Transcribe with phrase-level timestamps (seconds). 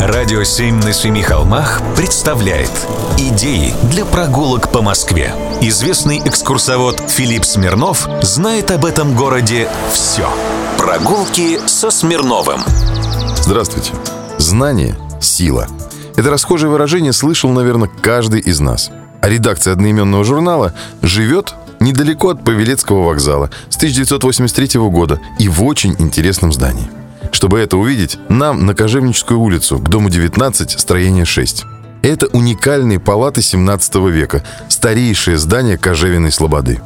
[0.00, 2.70] Радио «Семь на семи холмах» представляет
[3.18, 10.28] Идеи для прогулок по Москве Известный экскурсовод Филипп Смирнов знает об этом городе все
[10.78, 12.60] Прогулки со Смирновым
[13.42, 13.92] Здравствуйте.
[14.38, 15.66] Знание– сила.
[16.16, 18.90] Это расхожее выражение слышал, наверное, каждый из нас.
[19.20, 25.96] А редакция одноименного журнала живет недалеко от Павелецкого вокзала с 1983 года и в очень
[25.98, 26.97] интересном здании.
[27.38, 31.66] Чтобы это увидеть, нам на Кожевническую улицу, к дому 19, строение 6.
[32.02, 36.80] Это уникальные палаты 17 века, старейшее здание Кожевиной Слободы.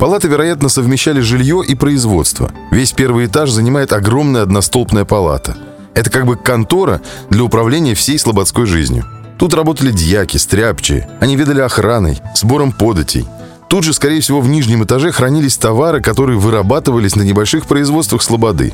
[0.00, 2.50] Палаты, вероятно, совмещали жилье и производство.
[2.72, 5.56] Весь первый этаж занимает огромная одностолбная палата.
[5.94, 9.04] Это как бы контора для управления всей слободской жизнью.
[9.38, 11.08] Тут работали дьяки, стряпчие.
[11.20, 13.24] Они ведали охраной, сбором податей.
[13.68, 18.72] Тут же, скорее всего, в нижнем этаже хранились товары, которые вырабатывались на небольших производствах Слободы.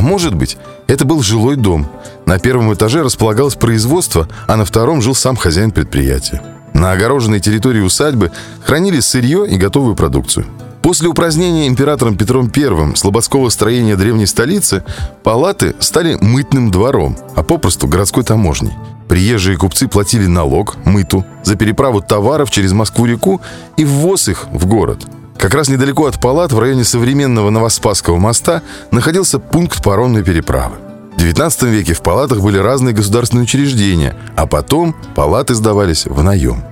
[0.00, 1.86] А может быть, это был жилой дом.
[2.24, 6.40] На первом этаже располагалось производство, а на втором жил сам хозяин предприятия.
[6.72, 8.32] На огороженной территории усадьбы
[8.64, 10.46] хранили сырье и готовую продукцию.
[10.80, 14.84] После упразднения императором Петром I слободского строения древней столицы
[15.22, 18.72] палаты стали мытным двором, а попросту городской таможней.
[19.06, 23.42] Приезжие купцы платили налог, мыту, за переправу товаров через Москву-реку
[23.76, 25.04] и ввоз их в город–
[25.40, 30.76] как раз недалеко от палат, в районе современного Новоспасского моста, находился пункт паромной переправы.
[31.16, 36.62] В XIX веке в палатах были разные государственные учреждения, а потом палаты сдавались в наем.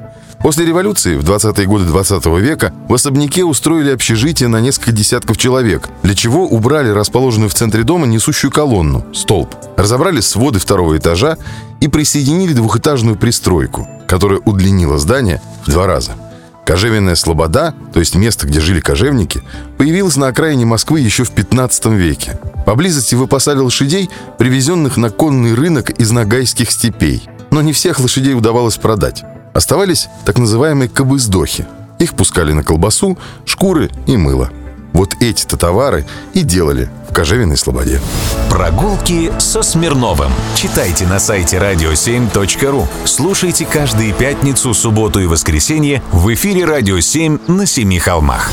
[0.43, 5.37] После революции в 20-е годы 20 -го века в особняке устроили общежитие на несколько десятков
[5.39, 11.39] человек, для чего убрали расположенную в центре дома несущую колонну, столб, разобрали своды второго этажа
[11.81, 16.13] и присоединили двухэтажную пристройку, которая удлинила здание в два раза–
[16.69, 19.43] Кожевенная Слобода, то есть место, где жили кожевники,
[19.79, 22.39] появилась на окраине Москвы еще в 15 веке.
[22.67, 27.27] Поблизости выпасали лошадей, привезенных на конный рынок из Ногайских степей.
[27.51, 29.25] Но не всех лошадей удавалось продать.
[29.55, 31.67] Оставались так называемые кобыздохи.
[32.01, 34.51] Их пускали на колбасу, шкуры и мыло.
[34.93, 36.05] Вот эти-то товары
[36.35, 38.01] и делали в Кожевенной Слободе.
[38.49, 40.31] Прогулки со Смирновым.
[40.55, 42.87] Читайте на сайте radio7.ru.
[43.07, 48.53] Слушайте каждые пятницу, субботу и воскресенье в эфире «Радио 7» на Семи холмах.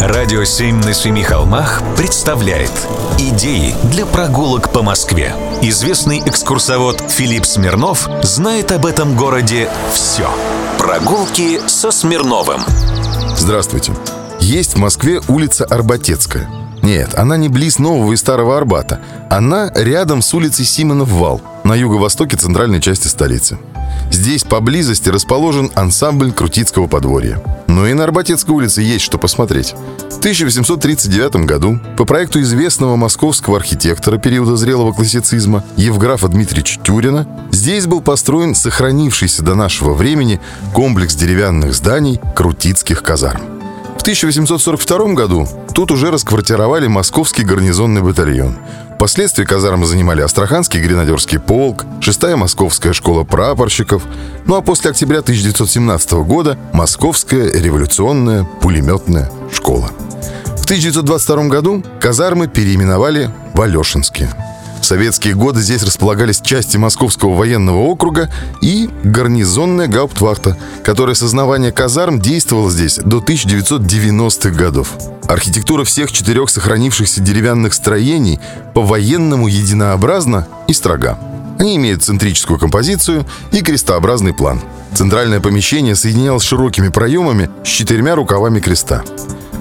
[0.00, 2.70] «Радио 7» на Семи холмах представляет
[3.18, 5.34] Идеи для прогулок по Москве.
[5.60, 10.30] Известный экскурсовод Филипп Смирнов знает об этом городе все.
[10.78, 12.60] Прогулки со Смирновым.
[13.36, 13.92] Здравствуйте.
[14.38, 16.48] Есть в Москве улица Арбатецкая.
[16.82, 19.00] Нет, она не близ Нового и Старого Арбата.
[19.30, 23.58] Она рядом с улицей Симонов Вал, на юго-востоке центральной части столицы.
[24.10, 27.42] Здесь поблизости расположен ансамбль Крутицкого подворья.
[27.66, 29.74] Но и на Арбатецкой улице есть что посмотреть.
[30.10, 37.86] В 1839 году по проекту известного московского архитектора периода зрелого классицизма Евграфа Дмитриевича Тюрина здесь
[37.86, 40.40] был построен сохранившийся до нашего времени
[40.72, 43.42] комплекс деревянных зданий Крутицких казарм.
[43.98, 45.46] В 1842 году
[45.78, 48.58] тут уже расквартировали московский гарнизонный батальон.
[48.96, 54.02] Впоследствии казармы занимали Астраханский гренадерский полк, 6-я Московская школа прапорщиков,
[54.44, 59.92] ну а после октября 1917 года Московская революционная пулеметная школа.
[60.56, 64.34] В 1922 году казармы переименовали в Алешинские–
[64.80, 68.30] в советские годы здесь располагались части Московского военного округа
[68.60, 74.92] и гарнизонная гауптвахта, которая с основания казарм действовала здесь до 1990-х годов.
[75.26, 78.40] Архитектура всех четырех сохранившихся деревянных строений
[78.74, 81.18] по-военному единообразна и строга.
[81.58, 84.60] Они имеют центрическую композицию и крестообразный план.
[84.94, 89.02] Центральное помещение соединялось широкими проемами с четырьмя рукавами креста.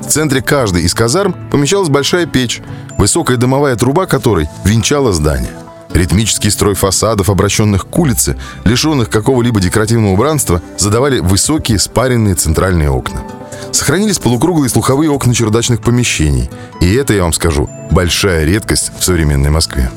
[0.07, 2.61] В центре каждой из казарм помещалась большая печь,
[2.97, 5.51] высокая дымовая труба которой венчала здание.
[5.93, 13.23] Ритмический строй фасадов, обращенных к улице, лишенных какого-либо декоративного убранства, задавали высокие спаренные центральные окна.
[13.71, 16.49] Сохранились полукруглые слуховые окна чердачных помещений.
[16.81, 19.89] И это, я вам скажу, большая редкость в современной Москве.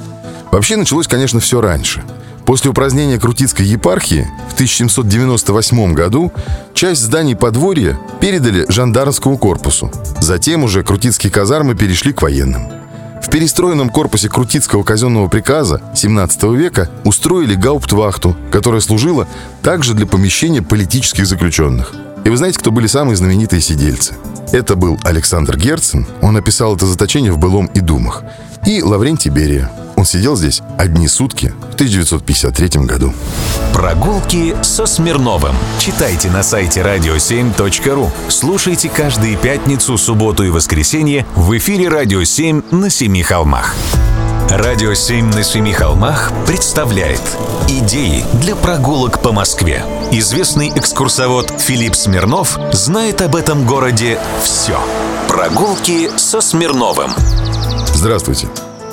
[0.53, 2.03] Вообще началось, конечно, все раньше–
[2.51, 6.33] После упразднения Крутицкой епархии в 1798 году
[6.75, 9.89] часть зданий подворья передали жандармскому корпусу.
[10.21, 12.80] Затем уже Крутицкие казармы перешли к военным.
[13.23, 19.29] В перестроенном корпусе Крутицкого казенного приказа 17 века устроили гауптвахту, которая служила
[19.63, 21.93] также для помещения политических заключенных.
[22.25, 24.15] И вы знаете, кто были самые знаменитые сидельцы?
[24.53, 28.25] Это был Александр Герцен, он описал это заточение в «Былом и думах»,
[28.67, 29.71] и Лаврентий Берия,
[30.01, 33.13] он сидел здесь одни сутки в 1953 году.
[33.75, 35.55] Прогулки со Смирновым.
[35.79, 38.09] Читайте на сайте radio7.ru.
[38.29, 43.75] Слушайте каждые пятницу, субботу и воскресенье в эфире «Радио 7» на Семи холмах.
[44.49, 47.21] Радио «Семь на семи холмах» представляет
[47.69, 49.85] Идеи для прогулок по Москве.
[50.11, 54.81] Известный экскурсовод Филипп Смирнов знает об этом городе все.
[55.29, 57.11] Прогулки со Смирновым.
[57.95, 58.49] Здравствуйте.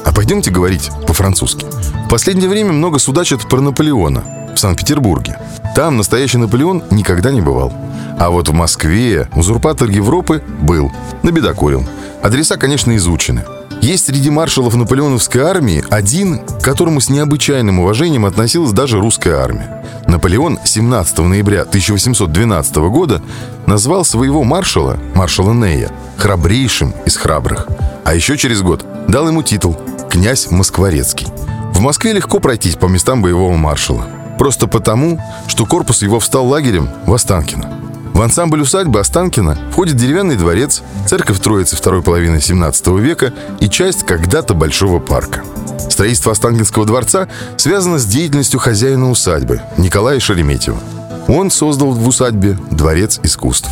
[0.08, 1.66] А пойдемте говорить по-французски.
[2.06, 4.24] В последнее время много судачат про Наполеона
[4.56, 5.38] в Санкт-Петербурге.
[5.76, 7.74] Там настоящий Наполеон никогда не бывал.
[8.18, 10.94] А вот в Москве узурпатор Европы был,
[11.24, 11.86] набедокурил.
[12.24, 13.44] Адреса, конечно, изучены–
[13.82, 19.84] есть среди маршалов наполеоновской армии один, к которому с необычайным уважением относилась даже русская армия.
[20.08, 23.22] Наполеон 17 ноября 1812 года
[23.66, 27.68] назвал своего маршала, маршала Нея, храбрейшим из храбрых.
[28.04, 29.78] А еще через год дал ему титул
[30.18, 31.28] «Князь Москворецкий».
[31.74, 34.08] В Москве легко пройтись по местам боевого маршала.
[34.40, 37.70] Просто потому, что корпус его встал лагерем в Останкино.
[38.16, 44.08] В ансамбль усадьбы Останкина входит деревянный дворец, церковь Троицы второй половины 17 века и часть
[44.08, 45.44] когда-то большого парка.
[45.88, 50.80] Строительство Останкинского дворца связано с деятельностью хозяина усадьбы Николая Шереметьева.
[51.28, 53.70] Он создал в усадьбе Дворец искусств.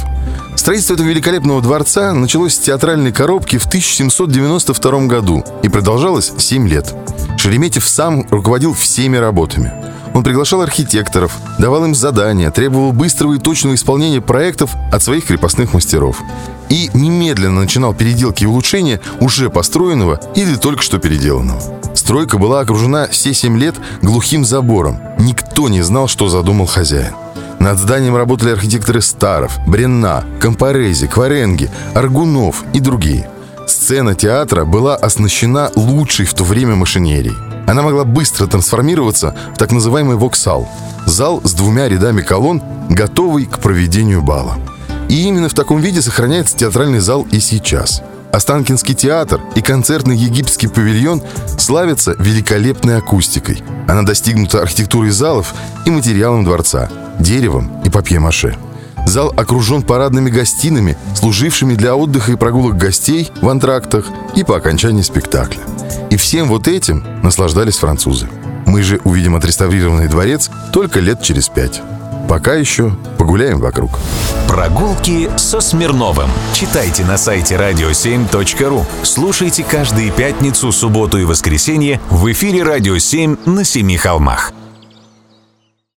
[0.56, 6.94] Строительство этого великолепного дворца началось с театральной коробки в 1792 году и продолжалось 7 лет.
[7.38, 9.72] Шереметьев сам руководил всеми работами–
[10.16, 15.74] он приглашал архитекторов, давал им задания, требовал быстрого и точного исполнения проектов от своих крепостных
[15.74, 16.22] мастеров.
[16.70, 21.62] И немедленно начинал переделки и улучшения уже построенного или только что переделанного.
[21.96, 25.02] Стройка была окружена все семь лет глухим забором.
[25.20, 27.14] Никто не знал, что задумал хозяин.
[27.66, 33.28] Над зданием работали архитекторы Старов, Бренна, Компорези, Кваренги, Аргунов и другие.
[33.66, 37.36] Сцена театра была оснащена лучшей в то время машинерией.
[37.66, 40.70] Она могла быстро трансформироваться в так называемый воксал–
[41.08, 44.60] зал с двумя рядами колонн, готовый к проведению бала.
[45.10, 48.04] И именно в таком виде сохраняется театральный зал и сейчас.
[48.32, 51.24] Останкинский театр и концертный египетский павильон
[51.58, 53.64] славятся великолепной акустикой.
[53.88, 55.56] Она достигнута архитектурой залов
[55.88, 58.56] и материалом дворца– деревом и папье-маше.
[59.06, 65.04] Зал окружен парадными гостинами, служившими для отдыха и прогулок гостей в антрактах и по окончании
[65.04, 65.62] спектакля.
[66.10, 68.28] И всем вот этим наслаждались французы.
[68.66, 71.82] Мы же увидим отреставрированный дворец только лет через пять.
[72.28, 74.00] Пока еще погуляем вокруг.
[74.48, 76.30] Прогулки со Смирновым.
[76.54, 78.84] Читайте на сайте radio7.ru.
[79.04, 84.52] Слушайте каждые пятницу, субботу и воскресенье в эфире «Радио 7» на Семи холмах.